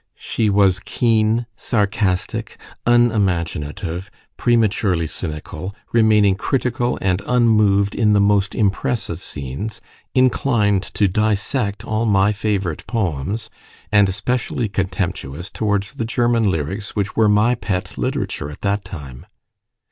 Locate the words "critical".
6.33-6.97